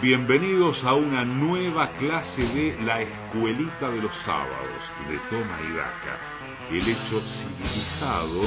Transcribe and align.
bienvenidos 0.00 0.84
a 0.84 0.94
una 0.94 1.24
nueva 1.24 1.90
clase 1.98 2.40
de 2.40 2.76
La 2.84 3.02
Escuelita 3.02 3.90
de 3.90 4.00
los 4.00 4.12
Sábados 4.24 4.82
de 5.08 5.18
Toma 5.28 5.58
y 5.68 5.72
Daca, 5.74 6.18
el 6.70 6.88
hecho 6.88 7.20
civilizado 7.20 8.42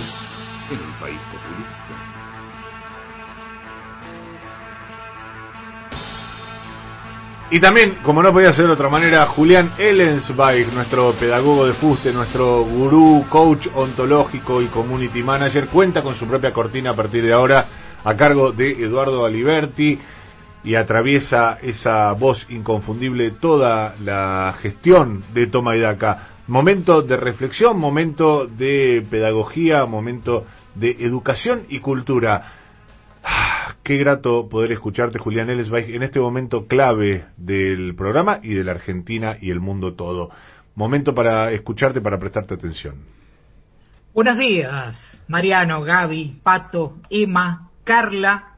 en 0.70 0.78
el 0.78 0.94
país 1.00 1.20
populista. 1.30 2.22
Y 7.50 7.60
también, 7.60 7.98
como 8.04 8.24
no 8.24 8.32
podía 8.32 8.54
ser 8.54 8.68
de 8.68 8.72
otra 8.72 8.88
manera, 8.88 9.26
Julián 9.26 9.74
Ellensweig, 9.78 10.72
nuestro 10.72 11.12
pedagogo 11.16 11.66
de 11.68 11.74
fuste, 11.74 12.14
nuestro 12.14 12.64
gurú, 12.64 13.26
coach 13.30 13.68
ontológico 13.74 14.62
y 14.62 14.68
community 14.68 15.22
manager, 15.22 15.68
cuenta 15.68 16.02
con 16.02 16.16
su 16.16 16.26
propia 16.26 16.54
cortina 16.54 16.92
a 16.92 16.96
partir 16.96 17.26
de 17.26 17.34
ahora 17.34 17.66
a 18.06 18.16
cargo 18.16 18.54
de 18.54 18.72
Eduardo 18.84 19.26
Aliberti 19.26 20.00
y 20.64 20.76
atraviesa 20.76 21.58
esa 21.62 22.12
voz 22.14 22.46
inconfundible 22.50 23.32
toda 23.32 23.96
la 24.04 24.56
gestión 24.62 25.24
de 25.34 25.48
Toma 25.48 25.76
y. 25.76 26.28
Momento 26.48 27.02
de 27.02 27.18
reflexión, 27.18 27.80
momento 27.80 28.46
de 28.46 29.06
pedagogía, 29.10 29.86
momento 29.86 30.46
de 30.76 30.92
educación 31.00 31.64
y 31.70 31.80
cultura. 31.80 32.54
Ah, 33.24 33.76
qué 33.84 33.98
grato 33.98 34.50
poder 34.50 34.72
escucharte, 34.72 35.20
Julián 35.20 35.50
en 35.50 36.04
este 36.04 36.20
momento 36.20 36.68
clave 36.68 37.26
del 37.38 37.96
programa 37.96 38.40
y 38.44 38.54
de 38.54 38.64
la 38.64 38.72
Argentina 38.72 39.38
y 39.40 39.52
el 39.52 39.60
mundo 39.60 39.94
todo. 39.94 40.30
Momento 40.76 41.14
para 41.14 41.52
escucharte, 41.52 42.02
para 42.02 42.20
prestarte 42.20 42.54
atención. 42.54 42.96
Buenos 44.14 44.38
días, 44.38 44.98
Mariano, 45.28 45.84
Gaby, 45.84 46.42
Pato, 46.44 46.98
Emma, 47.10 47.70
Carla, 47.84 48.58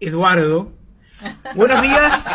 Eduardo. 0.00 0.77
Buenos 1.56 1.82
días 1.82 2.26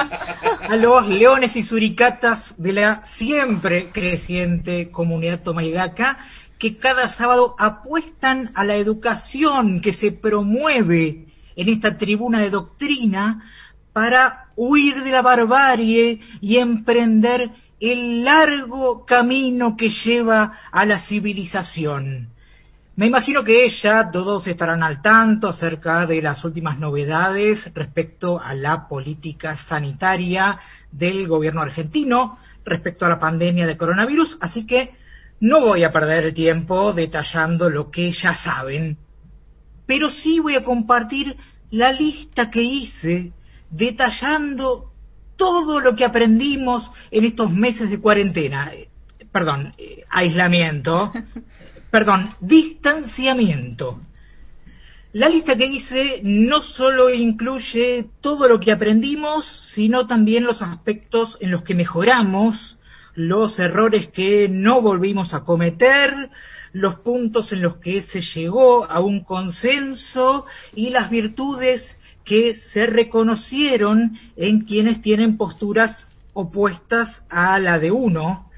a 0.69 0.75
los 0.75 1.07
leones 1.07 1.55
y 1.55 1.63
suricatas 1.63 2.53
de 2.57 2.73
la 2.73 3.03
siempre 3.15 3.91
creciente 3.91 4.91
comunidad 4.91 5.41
tomaidaca 5.41 6.17
que 6.59 6.77
cada 6.77 7.07
sábado 7.15 7.55
apuestan 7.57 8.51
a 8.55 8.65
la 8.65 8.75
educación 8.75 9.79
que 9.79 9.93
se 9.93 10.11
promueve 10.11 11.27
en 11.55 11.69
esta 11.69 11.97
tribuna 11.97 12.41
de 12.41 12.49
doctrina 12.49 13.43
para 13.93 14.47
huir 14.57 15.01
de 15.03 15.11
la 15.11 15.21
barbarie 15.21 16.19
y 16.41 16.57
emprender 16.57 17.51
el 17.79 18.25
largo 18.25 19.05
camino 19.05 19.77
que 19.77 19.89
lleva 19.89 20.53
a 20.71 20.85
la 20.85 20.99
civilización. 20.99 22.32
Me 22.95 23.07
imagino 23.07 23.43
que 23.43 23.67
ya 23.81 24.11
todos 24.11 24.45
estarán 24.45 24.83
al 24.83 25.01
tanto 25.01 25.47
acerca 25.47 26.05
de 26.05 26.21
las 26.21 26.43
últimas 26.45 26.77
novedades 26.77 27.73
respecto 27.73 28.39
a 28.39 28.53
la 28.53 28.87
política 28.87 29.55
sanitaria 29.67 30.59
del 30.91 31.27
gobierno 31.27 31.61
argentino 31.61 32.37
respecto 32.63 33.05
a 33.05 33.09
la 33.09 33.19
pandemia 33.19 33.65
de 33.65 33.77
coronavirus, 33.77 34.37
así 34.39 34.67
que 34.67 34.91
no 35.39 35.61
voy 35.61 35.83
a 35.83 35.91
perder 35.91 36.25
el 36.25 36.33
tiempo 36.35 36.93
detallando 36.93 37.67
lo 37.69 37.89
que 37.89 38.11
ya 38.13 38.35
saben. 38.35 38.97
Pero 39.87 40.11
sí 40.11 40.39
voy 40.39 40.55
a 40.55 40.63
compartir 40.63 41.35
la 41.71 41.91
lista 41.91 42.51
que 42.51 42.61
hice 42.61 43.33
detallando 43.71 44.91
todo 45.35 45.79
lo 45.79 45.95
que 45.95 46.05
aprendimos 46.05 46.91
en 47.09 47.25
estos 47.25 47.51
meses 47.51 47.89
de 47.89 47.99
cuarentena, 47.99 48.71
eh, 48.71 48.87
perdón, 49.31 49.73
eh, 49.79 50.03
aislamiento, 50.11 51.11
perdón, 51.93 52.29
distanciamiento. 52.41 54.01
La 55.11 55.29
lista 55.29 55.55
que 55.55 55.67
hice 55.67 56.21
no 56.23 56.63
solo 56.63 57.13
incluye 57.13 58.07
todo 58.19 58.47
lo 58.47 58.59
que 58.59 58.71
aprendimos, 58.71 59.45
sino 59.75 60.07
también 60.07 60.43
los 60.43 60.63
aspectos 60.63 61.37
en 61.39 61.51
los 61.51 61.61
que 61.61 61.75
mejoramos, 61.75 62.79
los 63.13 63.59
errores 63.59 64.07
que 64.07 64.49
no 64.49 64.81
volvimos 64.81 65.35
a 65.35 65.41
cometer, 65.41 66.31
los 66.71 66.95
puntos 66.95 67.51
en 67.51 67.61
los 67.61 67.75
que 67.75 68.01
se 68.01 68.21
llegó 68.21 68.85
a 68.85 68.99
un 68.99 69.23
consenso 69.23 70.47
y 70.73 70.89
las 70.89 71.11
virtudes 71.11 71.95
que 72.25 72.55
se 72.55 72.87
reconocieron 72.87 74.17
en 74.35 74.61
quienes 74.61 75.03
tienen 75.03 75.37
posturas 75.37 76.09
opuestas 76.33 77.21
a 77.29 77.59
la 77.59 77.77
de 77.77 77.91
uno. 77.91 78.49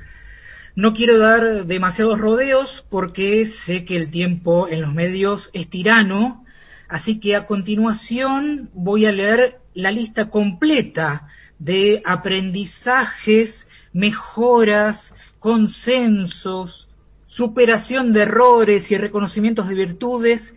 No 0.76 0.94
quiero 0.94 1.18
dar 1.20 1.66
demasiados 1.66 2.20
rodeos 2.20 2.86
porque 2.90 3.48
sé 3.66 3.86
que 3.86 3.96
el 3.96 4.12
tiempo 4.12 4.68
en 4.68 4.82
los 4.82 4.94
medios 4.94 5.50
es 5.54 5.70
tirano, 5.70 6.44
así 6.90 7.20
que 7.22 7.38
a 7.38 7.46
continuación 7.46 8.70
voy 8.74 9.06
a 9.06 9.14
leer 9.14 9.60
la 9.74 9.92
lista 9.92 10.30
completa 10.30 11.30
de 11.60 12.02
aprendizajes, 12.04 13.68
mejoras, 13.94 15.14
consensos, 15.40 16.90
superación 17.28 18.12
de 18.12 18.24
errores 18.24 18.92
y 18.92 18.98
reconocimientos 18.98 19.70
de 19.70 19.76
virtudes 19.76 20.56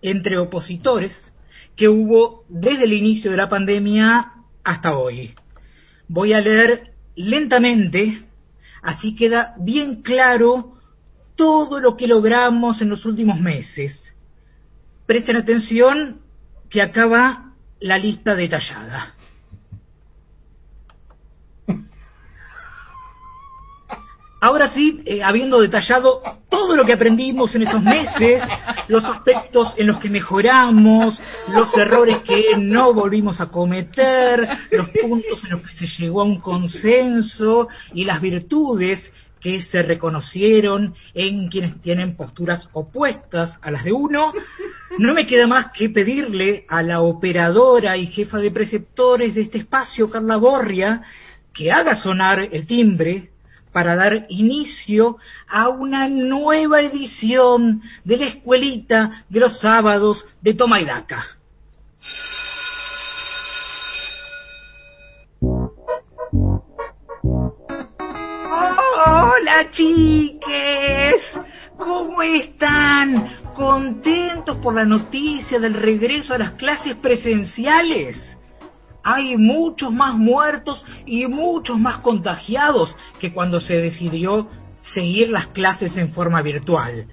entre 0.00 0.38
opositores 0.38 1.12
que 1.76 1.90
hubo 1.90 2.44
desde 2.48 2.84
el 2.84 2.94
inicio 2.94 3.30
de 3.30 3.36
la 3.36 3.50
pandemia 3.50 4.32
hasta 4.64 4.96
hoy. 4.96 5.34
Voy 6.08 6.32
a 6.32 6.40
leer 6.40 6.92
lentamente, 7.16 8.22
así 8.82 9.14
queda 9.14 9.54
bien 9.58 10.02
claro 10.02 10.76
todo 11.36 11.80
lo 11.80 11.96
que 11.96 12.06
logramos 12.06 12.80
en 12.80 12.88
los 12.88 13.04
últimos 13.04 13.38
meses. 13.40 14.16
Presten 15.06 15.36
atención 15.36 16.20
que 16.70 16.82
acaba 16.82 17.52
la 17.80 17.98
lista 17.98 18.34
detallada. 18.34 19.15
Ahora 24.46 24.68
sí, 24.68 25.02
eh, 25.06 25.24
habiendo 25.24 25.60
detallado 25.60 26.22
todo 26.48 26.76
lo 26.76 26.84
que 26.84 26.92
aprendimos 26.92 27.52
en 27.56 27.64
estos 27.64 27.82
meses, 27.82 28.44
los 28.86 29.04
aspectos 29.04 29.74
en 29.76 29.88
los 29.88 29.98
que 29.98 30.08
mejoramos, 30.08 31.20
los 31.48 31.76
errores 31.76 32.18
que 32.18 32.56
no 32.56 32.94
volvimos 32.94 33.40
a 33.40 33.48
cometer, 33.48 34.48
los 34.70 34.88
puntos 34.90 35.42
en 35.42 35.50
los 35.50 35.62
que 35.62 35.74
se 35.74 35.88
llegó 36.00 36.20
a 36.20 36.24
un 36.26 36.38
consenso 36.38 37.66
y 37.92 38.04
las 38.04 38.20
virtudes 38.20 39.12
que 39.40 39.62
se 39.62 39.82
reconocieron 39.82 40.94
en 41.12 41.48
quienes 41.48 41.82
tienen 41.82 42.14
posturas 42.14 42.68
opuestas 42.72 43.58
a 43.62 43.72
las 43.72 43.82
de 43.82 43.90
uno, 43.90 44.32
no 44.98 45.12
me 45.12 45.26
queda 45.26 45.48
más 45.48 45.72
que 45.72 45.90
pedirle 45.90 46.66
a 46.68 46.84
la 46.84 47.00
operadora 47.00 47.96
y 47.96 48.06
jefa 48.06 48.38
de 48.38 48.52
preceptores 48.52 49.34
de 49.34 49.40
este 49.40 49.58
espacio, 49.58 50.08
Carla 50.08 50.36
Borria, 50.36 51.02
que 51.52 51.72
haga 51.72 51.96
sonar 51.96 52.38
el 52.52 52.64
timbre 52.64 53.30
para 53.76 53.94
dar 53.94 54.24
inicio 54.30 55.18
a 55.46 55.68
una 55.68 56.08
nueva 56.08 56.80
edición 56.80 57.82
de 58.04 58.16
la 58.16 58.26
escuelita 58.28 59.26
de 59.28 59.38
los 59.38 59.60
sábados 59.60 60.24
de 60.40 60.54
Toma 60.54 60.80
y 60.80 60.86
Daca. 60.86 61.22
Hola 69.04 69.70
chiques, 69.72 71.22
¿cómo 71.76 72.22
están? 72.22 73.28
¿Contentos 73.54 74.56
por 74.56 74.74
la 74.74 74.86
noticia 74.86 75.58
del 75.58 75.74
regreso 75.74 76.32
a 76.32 76.38
las 76.38 76.52
clases 76.52 76.96
presenciales? 76.96 78.35
Hay 79.08 79.36
muchos 79.36 79.92
más 79.92 80.16
muertos 80.16 80.84
y 81.06 81.28
muchos 81.28 81.78
más 81.78 81.98
contagiados 81.98 82.92
que 83.20 83.32
cuando 83.32 83.60
se 83.60 83.80
decidió 83.80 84.48
seguir 84.94 85.30
las 85.30 85.46
clases 85.48 85.96
en 85.96 86.12
forma 86.12 86.42
virtual. 86.42 87.06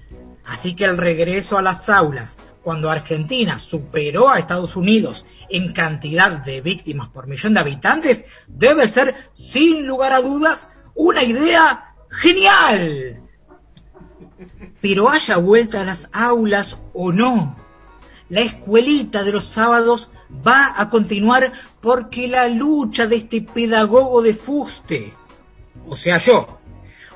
Así 0.43 0.75
que 0.75 0.85
el 0.85 0.97
regreso 0.97 1.55
a 1.55 1.61
las 1.61 1.87
aulas, 1.87 2.35
cuando 2.63 2.89
Argentina 2.89 3.59
superó 3.59 4.27
a 4.27 4.39
Estados 4.39 4.75
Unidos 4.75 5.23
en 5.51 5.71
cantidad 5.71 6.43
de 6.43 6.61
víctimas 6.61 7.09
por 7.09 7.27
millón 7.27 7.53
de 7.53 7.59
habitantes, 7.59 8.25
debe 8.47 8.87
ser, 8.87 9.13
sin 9.33 9.85
lugar 9.85 10.13
a 10.13 10.21
dudas, 10.21 10.67
una 10.95 11.23
idea 11.23 11.93
genial. 12.09 13.19
Pero 14.81 15.11
haya 15.11 15.37
vuelta 15.37 15.81
a 15.81 15.85
las 15.85 16.09
aulas 16.11 16.75
o 16.95 17.11
no, 17.11 17.55
la 18.33 18.41
escuelita 18.41 19.23
de 19.23 19.31
los 19.31 19.47
sábados 19.49 20.09
va 20.45 20.73
a 20.75 20.89
continuar 20.89 21.53
porque 21.79 22.27
la 22.27 22.47
lucha 22.47 23.05
de 23.05 23.17
este 23.17 23.41
pedagogo 23.41 24.23
de 24.23 24.33
fuste, 24.33 25.13
o 25.87 25.95
sea 25.95 26.17
yo, 26.17 26.57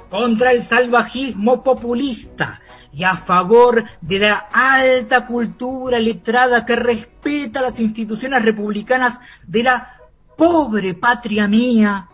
contra 0.10 0.52
el 0.52 0.68
salvajismo 0.68 1.64
populista 1.64 2.60
y 2.94 3.04
a 3.04 3.18
favor 3.18 3.84
de 4.00 4.19
la 4.19 4.46
alta 4.54 5.25
cultura 5.25 5.98
letrada 5.98 6.64
que 6.64 6.75
respeta 6.75 7.62
las 7.62 7.80
instituciones 7.80 8.44
republicanas 8.44 9.20
de 9.48 9.63
la 9.63 9.94
pobre 10.38 10.94
patria 10.94 11.48
mía, 11.48 12.06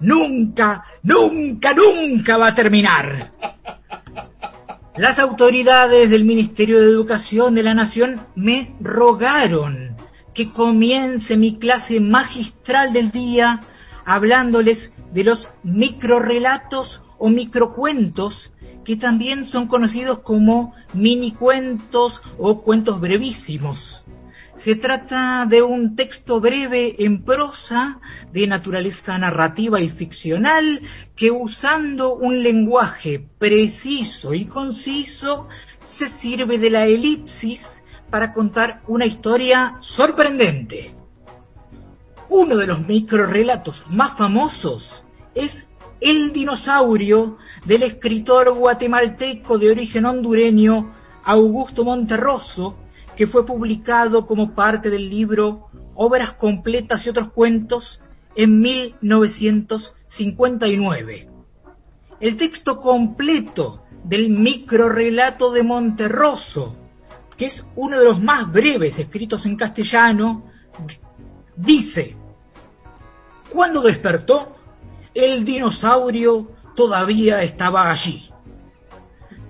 nunca, 0.00 0.84
nunca, 1.02 1.72
nunca 1.72 2.36
va 2.36 2.48
a 2.48 2.54
terminar. 2.54 3.30
Las 4.96 5.18
autoridades 5.18 6.08
del 6.08 6.24
Ministerio 6.24 6.80
de 6.80 6.86
Educación 6.86 7.56
de 7.56 7.64
la 7.64 7.74
Nación 7.74 8.20
me 8.36 8.76
rogaron 8.80 9.96
que 10.32 10.52
comience 10.52 11.36
mi 11.36 11.58
clase 11.58 11.98
magistral 11.98 12.92
del 12.92 13.10
día 13.10 13.60
hablándoles 14.04 14.92
de 15.12 15.24
los 15.24 15.48
microrelatos 15.64 17.02
o 17.18 17.28
microcuentos 17.28 18.52
que 18.84 18.94
también 18.94 19.46
son 19.46 19.66
conocidos 19.66 20.20
como 20.20 20.74
mini 20.92 21.32
cuentos 21.32 22.20
o 22.38 22.62
cuentos 22.62 23.00
brevísimos. 23.00 24.03
Se 24.58 24.76
trata 24.76 25.46
de 25.48 25.62
un 25.62 25.96
texto 25.96 26.40
breve 26.40 26.94
en 26.98 27.24
prosa 27.24 27.98
de 28.32 28.46
naturaleza 28.46 29.18
narrativa 29.18 29.80
y 29.80 29.90
ficcional 29.90 30.80
que 31.16 31.30
usando 31.30 32.14
un 32.14 32.42
lenguaje 32.42 33.26
preciso 33.38 34.32
y 34.32 34.46
conciso 34.46 35.48
se 35.98 36.08
sirve 36.20 36.58
de 36.58 36.70
la 36.70 36.86
elipsis 36.86 37.60
para 38.10 38.32
contar 38.32 38.82
una 38.86 39.06
historia 39.06 39.74
sorprendente. 39.80 40.94
Uno 42.28 42.56
de 42.56 42.66
los 42.66 42.86
microrelatos 42.86 43.84
más 43.90 44.16
famosos 44.16 45.04
es 45.34 45.52
El 46.00 46.32
dinosaurio 46.32 47.38
del 47.64 47.82
escritor 47.82 48.52
guatemalteco 48.54 49.58
de 49.58 49.70
origen 49.70 50.06
hondureño 50.06 50.92
Augusto 51.24 51.84
Monterroso, 51.84 52.76
que 53.16 53.26
fue 53.26 53.46
publicado 53.46 54.26
como 54.26 54.54
parte 54.54 54.90
del 54.90 55.08
libro 55.08 55.68
Obras 55.94 56.34
completas 56.34 57.06
y 57.06 57.10
otros 57.10 57.30
cuentos 57.30 58.02
en 58.34 58.60
1959. 58.60 61.28
El 62.20 62.36
texto 62.36 62.80
completo 62.80 63.82
del 64.02 64.30
microrelato 64.30 65.52
de 65.52 65.62
Monterroso, 65.62 66.74
que 67.36 67.46
es 67.46 67.64
uno 67.76 67.96
de 67.98 68.04
los 68.04 68.20
más 68.20 68.52
breves 68.52 68.98
escritos 68.98 69.46
en 69.46 69.56
castellano, 69.56 70.44
dice, 71.56 72.16
cuando 73.50 73.80
despertó, 73.82 74.56
el 75.14 75.44
dinosaurio 75.44 76.50
todavía 76.74 77.42
estaba 77.42 77.90
allí. 77.90 78.28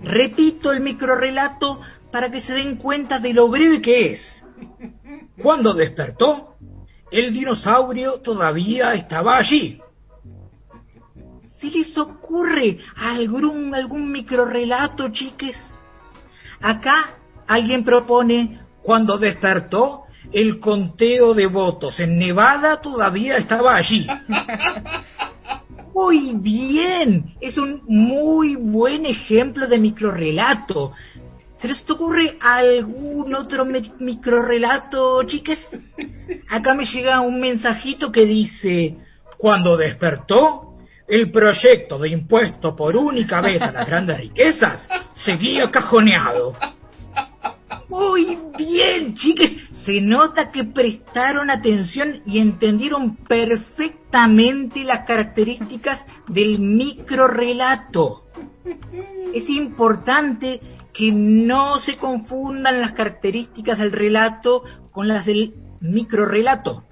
Repito 0.02 0.72
el 0.72 0.82
microrelato 0.82 1.80
para 2.14 2.30
que 2.30 2.40
se 2.42 2.54
den 2.54 2.76
cuenta 2.76 3.18
de 3.18 3.34
lo 3.34 3.48
breve 3.48 3.82
que 3.82 4.12
es. 4.12 4.46
Cuando 5.42 5.74
despertó, 5.74 6.54
el 7.10 7.32
dinosaurio 7.32 8.20
todavía 8.20 8.94
estaba 8.94 9.36
allí. 9.36 9.80
Si 11.58 11.70
les 11.70 11.98
ocurre 11.98 12.78
algún, 12.94 13.74
algún 13.74 14.12
microrelato, 14.12 15.08
chiques, 15.08 15.56
acá 16.60 17.16
alguien 17.48 17.82
propone, 17.82 18.60
cuando 18.80 19.18
despertó, 19.18 20.04
el 20.30 20.60
conteo 20.60 21.34
de 21.34 21.48
votos 21.48 21.98
en 21.98 22.16
Nevada 22.16 22.80
todavía 22.80 23.38
estaba 23.38 23.74
allí. 23.74 24.06
Muy 25.94 26.32
bien, 26.34 27.34
es 27.40 27.56
un 27.56 27.82
muy 27.86 28.56
buen 28.56 29.06
ejemplo 29.06 29.68
de 29.68 29.78
microrelato. 29.78 30.92
¿Se 31.64 31.68
les 31.68 31.90
ocurre 31.90 32.36
algún 32.42 33.34
otro 33.34 33.64
microrelato, 33.64 35.22
chiques? 35.22 35.58
Acá 36.50 36.74
me 36.74 36.84
llega 36.84 37.22
un 37.22 37.40
mensajito 37.40 38.12
que 38.12 38.26
dice, 38.26 38.98
cuando 39.38 39.74
despertó, 39.74 40.74
el 41.08 41.30
proyecto 41.30 41.98
de 41.98 42.10
impuesto 42.10 42.76
por 42.76 42.94
única 42.94 43.40
vez 43.40 43.62
a 43.62 43.72
las 43.72 43.86
grandes 43.86 44.18
riquezas 44.18 44.86
seguía 45.14 45.70
cajoneado. 45.70 46.54
Muy 47.88 48.36
bien, 48.58 49.14
chiques. 49.14 49.52
Se 49.86 50.02
nota 50.02 50.52
que 50.52 50.64
prestaron 50.64 51.48
atención 51.48 52.20
y 52.26 52.40
entendieron 52.40 53.16
perfectamente 53.16 54.84
las 54.84 55.06
características 55.06 56.04
del 56.28 56.58
microrelato. 56.58 58.24
Es 59.32 59.48
importante 59.48 60.60
que 60.94 61.10
no 61.10 61.80
se 61.80 61.98
confundan 61.98 62.80
las 62.80 62.92
características 62.92 63.78
del 63.78 63.92
relato 63.92 64.62
con 64.92 65.08
las 65.08 65.26
del 65.26 65.54
microrelato. 65.80 66.84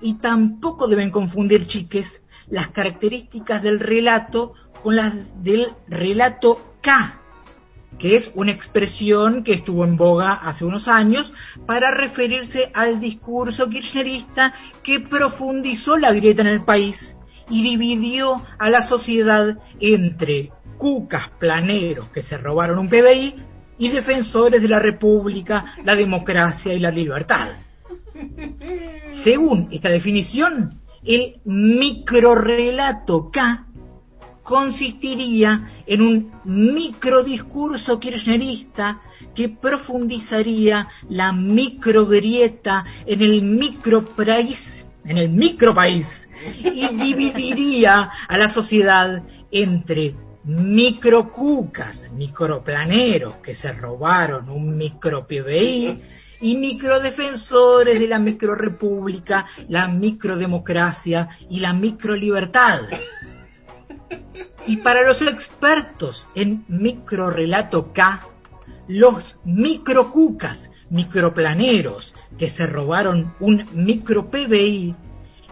Y 0.00 0.18
tampoco 0.18 0.86
deben 0.86 1.10
confundir, 1.10 1.66
chiques, 1.66 2.22
las 2.48 2.68
características 2.68 3.62
del 3.62 3.80
relato 3.80 4.52
con 4.82 4.96
las 4.96 5.14
del 5.42 5.68
relato 5.88 6.60
K, 6.82 7.20
que 7.98 8.16
es 8.16 8.30
una 8.34 8.52
expresión 8.52 9.44
que 9.44 9.54
estuvo 9.54 9.84
en 9.84 9.96
boga 9.96 10.32
hace 10.32 10.64
unos 10.64 10.86
años 10.86 11.32
para 11.66 11.90
referirse 11.90 12.70
al 12.74 13.00
discurso 13.00 13.68
kirchnerista 13.68 14.52
que 14.82 15.00
profundizó 15.00 15.96
la 15.96 16.12
grieta 16.12 16.42
en 16.42 16.48
el 16.48 16.64
país 16.64 17.16
y 17.52 17.62
dividió 17.62 18.42
a 18.58 18.70
la 18.70 18.88
sociedad 18.88 19.58
entre 19.78 20.50
cucas 20.78 21.28
planeros 21.38 22.08
que 22.08 22.22
se 22.22 22.38
robaron 22.38 22.78
un 22.78 22.88
PBI 22.88 23.34
y 23.76 23.90
defensores 23.90 24.62
de 24.62 24.68
la 24.68 24.78
República, 24.78 25.76
la 25.84 25.94
democracia 25.94 26.72
y 26.72 26.78
la 26.78 26.90
libertad. 26.90 27.50
Según 29.22 29.68
esta 29.70 29.90
definición, 29.90 30.80
el 31.04 31.36
microrelato 31.44 33.30
K 33.30 33.66
consistiría 34.42 35.68
en 35.86 36.02
un 36.02 36.32
microdiscurso 36.44 38.00
kirchnerista 38.00 39.00
que 39.34 39.50
profundizaría 39.50 40.88
la 41.10 41.32
microgrieta 41.32 42.84
en 43.06 43.22
el 43.22 43.42
micropaís, 43.42 44.81
en 45.04 45.18
el 45.18 45.28
micropaís 45.28 46.06
y 46.62 46.88
dividiría 46.88 48.10
a 48.28 48.38
la 48.38 48.52
sociedad 48.52 49.22
entre 49.50 50.14
microcucas, 50.44 52.10
microplaneros 52.12 53.36
que 53.36 53.54
se 53.54 53.72
robaron 53.72 54.48
un 54.48 54.76
micro 54.76 55.26
PBI 55.26 56.02
y 56.40 56.56
microdefensores 56.56 58.00
de 58.00 58.08
la 58.08 58.18
microrepública, 58.18 59.46
la 59.68 59.86
microdemocracia 59.86 61.28
y 61.48 61.60
la 61.60 61.72
microlibertad. 61.72 62.80
Y 64.66 64.78
para 64.78 65.06
los 65.06 65.22
expertos 65.22 66.26
en 66.34 66.64
microrelato 66.68 67.92
K, 67.92 68.26
los 68.88 69.36
microcucas, 69.44 70.68
microplaneros 70.92 72.14
que 72.38 72.50
se 72.50 72.66
robaron 72.66 73.34
un 73.40 73.66
micro 73.72 74.30
PBI 74.30 74.94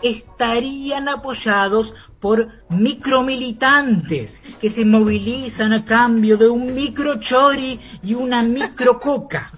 estarían 0.02 1.08
apoyados 1.08 1.92
por 2.20 2.46
micromilitantes 2.68 4.38
que 4.60 4.70
se 4.70 4.84
movilizan 4.84 5.72
a 5.72 5.84
cambio 5.84 6.36
de 6.36 6.48
un 6.48 6.74
microchori 6.74 7.80
y 8.02 8.14
una 8.14 8.42
micrococa, 8.42 9.52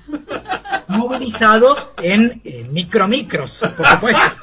movilizados 0.89 1.89
en 1.99 2.41
eh, 2.45 2.67
micromicros, 2.71 3.61
por 3.77 3.87
supuesto. 3.89 4.37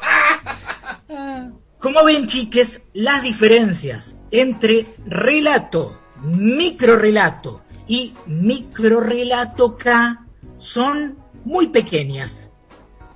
Como 1.80 2.04
ven, 2.04 2.28
chiques, 2.28 2.82
las 2.94 3.24
diferencias 3.24 4.16
entre 4.32 4.96
relato, 5.06 5.98
microrelato 6.22 7.62
y 7.88 8.14
microrelato 8.28 9.78
K 9.78 10.26
son 10.58 11.16
muy 11.50 11.70
pequeñas, 11.70 12.48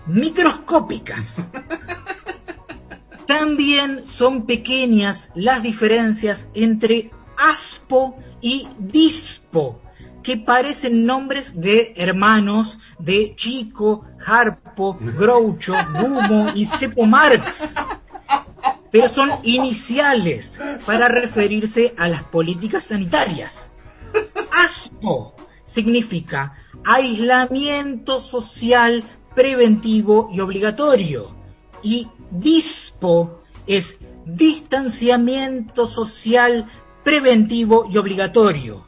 microscópicas. 0.07 1.35
También 3.27 4.07
son 4.17 4.47
pequeñas 4.47 5.29
las 5.35 5.61
diferencias 5.61 6.47
entre 6.55 7.11
aspo 7.37 8.17
y 8.41 8.67
dispo, 8.79 9.79
que 10.23 10.37
parecen 10.37 11.05
nombres 11.05 11.47
de 11.53 11.93
hermanos 11.95 12.75
de 12.97 13.35
Chico, 13.35 14.03
Harpo, 14.25 14.97
Groucho, 14.99 15.75
Gumo 15.93 16.53
y 16.55 16.65
Cepo 16.79 17.05
Marx, 17.05 17.45
pero 18.91 19.09
son 19.09 19.29
iniciales 19.43 20.51
para 20.87 21.07
referirse 21.07 21.93
a 21.97 22.07
las 22.07 22.23
políticas 22.23 22.83
sanitarias. 22.85 23.53
ASPO 24.51 25.35
significa 25.65 26.62
aislamiento 26.85 28.21
social 28.21 29.03
preventivo 29.35 30.29
y 30.33 30.39
obligatorio 30.39 31.31
y 31.81 32.07
DISPO 32.31 33.41
es 33.67 33.85
distanciamiento 34.25 35.87
social 35.87 36.65
preventivo 37.03 37.87
y 37.91 37.97
obligatorio. 37.97 38.87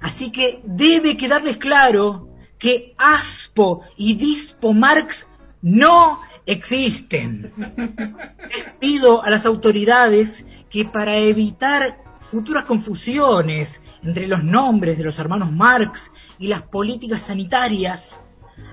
Así 0.00 0.30
que 0.30 0.60
debe 0.64 1.16
quedarles 1.16 1.56
claro 1.56 2.28
que 2.58 2.94
ASPO 2.96 3.82
y 3.96 4.14
DISPO 4.14 4.72
Marx 4.72 5.26
no 5.60 6.20
existen. 6.46 7.52
Les 7.56 8.74
pido 8.78 9.22
a 9.22 9.30
las 9.30 9.44
autoridades 9.44 10.44
que 10.70 10.84
para 10.84 11.16
evitar 11.16 11.98
futuras 12.30 12.64
confusiones 12.64 13.68
entre 14.02 14.26
los 14.26 14.42
nombres 14.42 14.98
de 14.98 15.04
los 15.04 15.18
hermanos 15.18 15.50
Marx 15.52 16.00
y 16.38 16.48
las 16.48 16.62
políticas 16.62 17.22
sanitarias, 17.22 18.02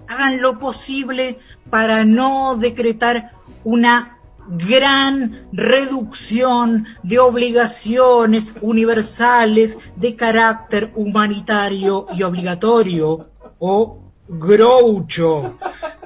hagan 0.08 0.41
lo 0.41 0.60
posible 0.60 1.39
para 1.70 2.05
no 2.05 2.55
decretar 2.58 3.32
una 3.63 4.17
gran 4.48 5.48
reducción 5.51 6.86
de 7.03 7.20
obligaciones 7.20 8.53
universales 8.62 9.75
de 9.96 10.15
carácter 10.15 10.91
humanitario 10.96 12.08
y 12.15 12.24
obligatorio 12.24 13.27
o 13.60 14.01
Groucho 14.27 15.58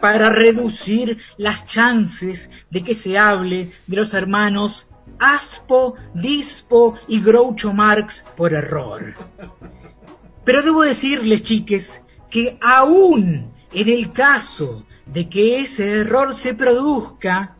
para 0.01 0.29
reducir 0.29 1.17
las 1.37 1.65
chances 1.67 2.49
de 2.69 2.83
que 2.83 2.95
se 2.95 3.17
hable 3.17 3.71
de 3.87 3.95
los 3.95 4.13
hermanos 4.13 4.85
Aspo, 5.17 5.95
Dispo 6.13 6.95
y 7.07 7.21
Groucho 7.21 7.73
Marx 7.73 8.23
por 8.35 8.53
error. 8.53 9.13
Pero 10.43 10.61
debo 10.61 10.83
decirles, 10.83 11.43
chiques, 11.43 11.87
que 12.29 12.57
aún 12.61 13.51
en 13.71 13.89
el 13.89 14.11
caso 14.11 14.83
de 15.05 15.29
que 15.29 15.61
ese 15.61 16.01
error 16.01 16.35
se 16.35 16.53
produzca, 16.53 17.55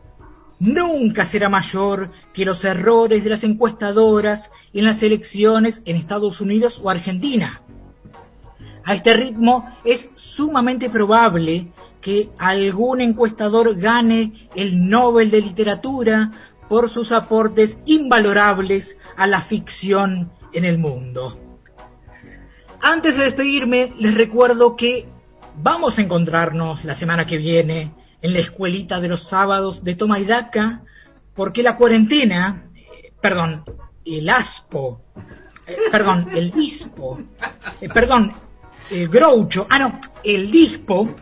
nunca 0.60 1.26
será 1.30 1.50
mayor 1.50 2.12
que 2.34 2.46
los 2.46 2.64
errores 2.64 3.24
de 3.24 3.30
las 3.30 3.44
encuestadoras 3.44 4.50
en 4.74 4.86
las 4.86 5.02
elecciones 5.02 5.82
en 5.86 5.96
Estados 5.96 6.42
Unidos 6.42 6.80
o 6.84 6.90
Argentina. 6.90 7.62
A 8.84 8.96
este 8.96 9.14
ritmo 9.14 9.70
es 9.84 10.08
sumamente 10.16 10.90
probable 10.90 11.68
que 12.02 12.30
algún 12.38 13.02
encuestador 13.02 13.76
gane 13.78 14.48
el 14.56 14.90
Nobel 14.90 15.30
de 15.32 15.42
Literatura 15.42 16.32
por 16.70 16.90
sus 16.92 17.12
aportes 17.12 17.78
invalorables 17.86 18.96
a 19.18 19.28
la 19.28 19.42
ficción 19.42 20.32
en 20.54 20.64
el 20.64 20.78
mundo. 20.78 21.38
Antes 22.80 23.18
de 23.18 23.26
despedirme, 23.26 23.94
les 23.98 24.14
recuerdo 24.14 24.76
que 24.78 25.08
vamos 25.58 25.98
a 25.98 26.02
encontrarnos 26.02 26.86
la 26.86 26.96
semana 26.98 27.26
que 27.26 27.38
viene 27.38 27.92
en 28.22 28.34
la 28.34 28.40
escuelita 28.40 29.00
de 29.02 29.10
los 29.10 29.28
sábados 29.28 29.84
de 29.84 29.96
Toma 29.96 30.18
porque 31.36 31.64
la 31.64 31.76
cuarentena, 31.76 32.70
eh, 32.76 33.12
perdón, 33.22 33.64
el 34.06 34.30
ASPO, 34.30 35.02
eh, 35.68 35.78
perdón, 35.92 36.30
el 36.34 36.52
DISPO, 36.52 37.20
eh, 37.82 37.90
perdón, 37.90 38.34
el 38.92 39.08
Groucho, 39.10 39.68
ah 39.70 39.80
no, 39.80 40.02
el 40.24 40.52
DISPO, 40.52 41.16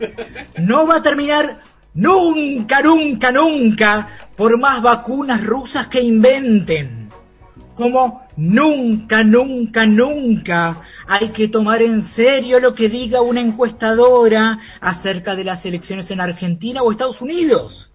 no 0.59 0.87
va 0.87 0.97
a 0.97 1.01
terminar 1.01 1.61
nunca, 1.97 2.81
nunca, 2.81 3.31
nunca, 3.31 4.07
por 4.37 4.57
más 4.59 4.81
vacunas 4.81 5.43
rusas 5.43 5.87
que 5.87 5.99
inventen. 5.99 7.09
Como 7.75 8.23
nunca, 8.37 9.23
nunca, 9.23 9.85
nunca 9.85 10.81
hay 11.07 11.29
que 11.29 11.47
tomar 11.47 11.81
en 11.81 12.01
serio 12.03 12.59
lo 12.59 12.73
que 12.73 12.89
diga 12.89 13.21
una 13.21 13.41
encuestadora 13.41 14.59
acerca 14.79 15.35
de 15.35 15.43
las 15.43 15.65
elecciones 15.65 16.09
en 16.09 16.21
Argentina 16.21 16.81
o 16.81 16.91
Estados 16.91 17.21
Unidos. 17.21 17.91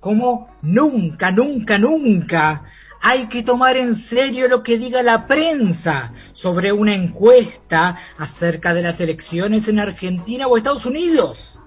Como 0.00 0.48
nunca, 0.62 1.30
nunca, 1.30 1.78
nunca 1.78 2.62
hay 3.02 3.28
que 3.28 3.42
tomar 3.42 3.76
en 3.76 3.96
serio 3.96 4.48
lo 4.48 4.62
que 4.62 4.76
diga 4.76 5.02
la 5.02 5.26
prensa 5.26 6.12
sobre 6.32 6.72
una 6.72 6.94
encuesta 6.94 7.96
acerca 8.18 8.74
de 8.74 8.82
las 8.82 9.00
elecciones 9.00 9.66
en 9.68 9.78
Argentina 9.78 10.46
o 10.46 10.56
Estados 10.56 10.84
Unidos 10.84 11.59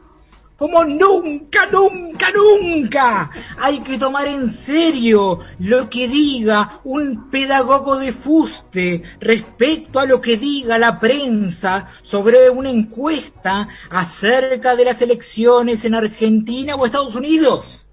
como 0.57 0.83
nunca, 0.83 1.67
nunca, 1.71 2.27
nunca. 2.31 3.31
Hay 3.59 3.81
que 3.81 3.97
tomar 3.97 4.27
en 4.27 4.49
serio 4.65 5.39
lo 5.59 5.89
que 5.89 6.07
diga 6.07 6.79
un 6.83 7.29
pedagogo 7.31 7.97
de 7.97 8.13
fuste 8.13 9.01
respecto 9.19 9.99
a 9.99 10.05
lo 10.05 10.21
que 10.21 10.37
diga 10.37 10.77
la 10.77 10.99
prensa 10.99 11.87
sobre 12.03 12.49
una 12.49 12.69
encuesta 12.69 13.67
acerca 13.89 14.75
de 14.75 14.85
las 14.85 15.01
elecciones 15.01 15.83
en 15.85 15.95
Argentina 15.95 16.75
o 16.75 16.85
Estados 16.85 17.15
Unidos. 17.15 17.87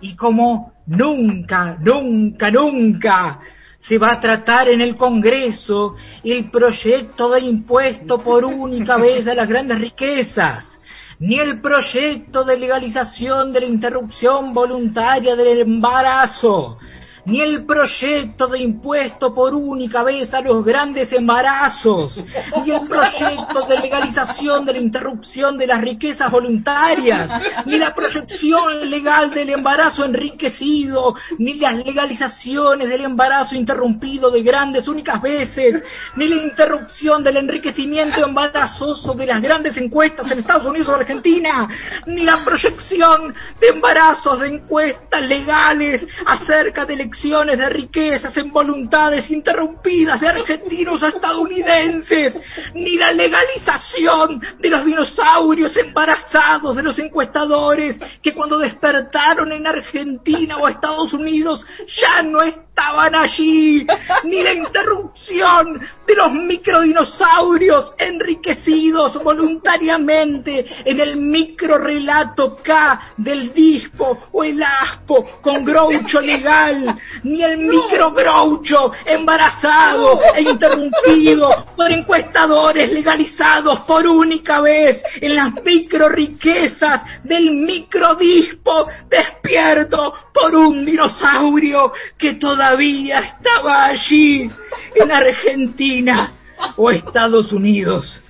Y 0.00 0.14
como 0.16 0.74
nunca, 0.86 1.78
nunca, 1.80 2.50
nunca 2.50 3.40
se 3.78 3.96
va 3.96 4.12
a 4.12 4.20
tratar 4.20 4.68
en 4.68 4.82
el 4.82 4.96
Congreso 4.96 5.96
el 6.22 6.50
proyecto 6.50 7.30
de 7.30 7.40
impuesto 7.40 8.18
por 8.18 8.44
única 8.44 8.96
vez 8.98 9.26
a 9.26 9.34
las 9.34 9.48
grandes 9.48 9.78
riquezas 9.78 10.73
ni 11.18 11.38
el 11.38 11.60
proyecto 11.60 12.44
de 12.44 12.56
legalización 12.56 13.52
de 13.52 13.60
la 13.60 13.66
interrupción 13.66 14.52
voluntaria 14.52 15.36
del 15.36 15.60
embarazo, 15.60 16.78
ni 17.26 17.40
el 17.40 17.64
proyecto 17.64 18.46
de 18.48 18.60
impuesto 18.60 19.34
por 19.34 19.54
única 19.54 20.02
vez 20.02 20.32
a 20.34 20.40
los 20.40 20.64
grandes 20.64 21.12
embarazos, 21.12 22.22
ni 22.64 22.70
el 22.70 22.86
proyecto 22.86 23.66
de 23.66 23.78
legalización 23.78 24.64
de 24.64 24.72
la 24.74 24.78
interrupción 24.78 25.56
de 25.56 25.66
las 25.66 25.80
riquezas 25.80 26.30
voluntarias, 26.30 27.30
ni 27.66 27.78
la 27.78 27.94
proyección 27.94 28.90
legal 28.90 29.30
del 29.30 29.50
embarazo 29.50 30.04
enriquecido, 30.04 31.14
ni 31.38 31.54
las 31.54 31.76
legalizaciones 31.76 32.88
del 32.88 33.04
embarazo 33.04 33.54
interrumpido 33.54 34.30
de 34.30 34.42
grandes 34.42 34.86
únicas 34.86 35.20
veces, 35.22 35.82
ni 36.16 36.28
la 36.28 36.42
interrupción 36.42 37.24
del 37.24 37.38
enriquecimiento 37.38 38.24
embarazoso 38.24 39.14
de 39.14 39.26
las 39.26 39.40
grandes 39.40 39.76
encuestas 39.76 40.30
en 40.30 40.40
Estados 40.40 40.66
Unidos 40.66 40.88
o 40.88 40.94
Argentina, 40.94 41.68
ni 42.06 42.22
la 42.22 42.44
proyección 42.44 43.34
de 43.60 43.68
embarazos 43.68 44.40
de 44.40 44.48
encuestas 44.48 45.22
legales 45.22 46.06
acerca 46.26 46.84
del 46.84 47.00
de 47.22 47.68
riquezas 47.70 48.36
en 48.36 48.52
voluntades 48.52 49.30
interrumpidas 49.30 50.20
de 50.20 50.28
argentinos 50.28 51.02
a 51.02 51.08
estadounidenses, 51.08 52.38
ni 52.74 52.98
la 52.98 53.12
legalización 53.12 54.42
de 54.58 54.68
los 54.68 54.84
dinosaurios 54.84 55.74
embarazados 55.76 56.76
de 56.76 56.82
los 56.82 56.98
encuestadores 56.98 57.98
que 58.22 58.34
cuando 58.34 58.58
despertaron 58.58 59.52
en 59.52 59.66
Argentina 59.66 60.58
o 60.58 60.68
Estados 60.68 61.14
Unidos 61.14 61.64
ya 62.02 62.20
no 62.22 62.42
estaban 62.42 63.14
allí, 63.14 63.86
ni 64.24 64.42
la 64.42 64.52
interrupción 64.52 65.80
de 66.06 66.14
los 66.16 66.32
microdinosaurios 66.32 67.94
enriquecidos 67.96 69.22
voluntariamente 69.22 70.66
en 70.84 71.00
el 71.00 71.16
microrelato 71.16 72.56
K 72.56 73.12
del 73.16 73.52
dispo 73.54 74.28
o 74.32 74.44
el 74.44 74.62
aspo 74.62 75.40
con 75.40 75.64
groucho 75.64 76.20
legal, 76.20 76.98
ni 77.22 77.42
el 77.42 77.58
micro 77.58 78.12
groucho 78.12 78.92
embarazado 79.04 80.20
e 80.34 80.42
interrumpido 80.42 81.66
por 81.76 81.92
encuestadores 81.92 82.92
legalizados 82.92 83.80
por 83.80 84.06
única 84.06 84.60
vez 84.60 85.02
en 85.20 85.34
las 85.34 85.52
micro 85.64 86.08
riquezas 86.08 87.02
del 87.22 87.50
microdispo 87.50 88.86
despierto 89.08 90.12
por 90.32 90.54
un 90.54 90.84
dinosaurio 90.84 91.92
que 92.18 92.34
todavía 92.34 93.20
estaba 93.20 93.86
allí 93.86 94.50
en 94.94 95.12
Argentina 95.12 96.32
o 96.76 96.90
Estados 96.90 97.52
Unidos 97.52 98.20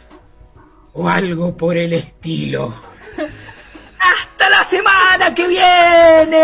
o 0.94 1.08
algo 1.08 1.56
por 1.56 1.76
el 1.76 1.92
estilo. 1.92 2.72
¡Hasta 3.98 4.48
la 4.50 4.64
semana 4.68 5.34
que 5.34 5.48
viene! 5.48 6.34